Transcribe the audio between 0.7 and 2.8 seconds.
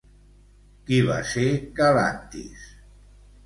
Qui va ser Galantis?